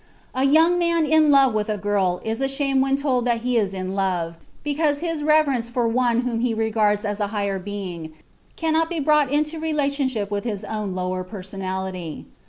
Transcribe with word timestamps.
A 0.33 0.45
young 0.45 0.79
man 0.79 1.05
in 1.05 1.29
love 1.29 1.53
with 1.53 1.69
a 1.69 1.77
girl 1.77 2.21
is 2.23 2.41
ashamed 2.41 2.81
when 2.81 2.95
told 2.95 3.23
that 3.25 3.41
he 3.41 3.55
is 3.55 3.71
in 3.71 3.93
love, 3.93 4.35
because 4.63 4.97
his 5.01 5.21
reverence 5.21 5.69
for 5.69 5.87
one 5.87 6.21
whom 6.21 6.39
he 6.39 6.55
regards 6.55 7.05
as 7.05 7.19
a 7.19 7.27
higher 7.27 7.59
being 7.59 8.13
cannot 8.55 8.89
be 8.89 8.99
brought 8.99 9.31
into 9.31 9.59
relationship 9.59 10.31
with 10.31 10.43
his 10.43 10.63
own 10.63 10.95
lower 10.95 11.23
personality. 11.23 12.25